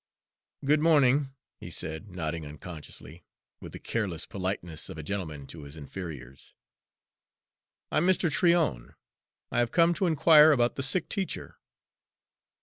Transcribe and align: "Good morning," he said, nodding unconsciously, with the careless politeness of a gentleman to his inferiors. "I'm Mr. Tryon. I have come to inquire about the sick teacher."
"Good 0.65 0.79
morning," 0.79 1.29
he 1.59 1.69
said, 1.69 2.09
nodding 2.09 2.43
unconsciously, 2.43 3.23
with 3.59 3.71
the 3.71 3.77
careless 3.77 4.25
politeness 4.25 4.89
of 4.89 4.97
a 4.97 5.03
gentleman 5.03 5.45
to 5.53 5.61
his 5.61 5.77
inferiors. 5.77 6.55
"I'm 7.91 8.07
Mr. 8.07 8.31
Tryon. 8.31 8.95
I 9.51 9.59
have 9.59 9.69
come 9.69 9.93
to 9.93 10.07
inquire 10.07 10.51
about 10.53 10.75
the 10.75 10.81
sick 10.81 11.07
teacher." 11.07 11.59